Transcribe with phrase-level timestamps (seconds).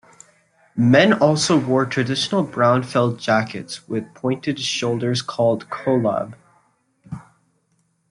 [0.75, 6.33] Men also wore traditional brown felt jackets with pointed shoulders called Kolabal.